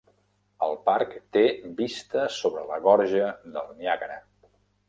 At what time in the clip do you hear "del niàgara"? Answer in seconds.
3.59-4.19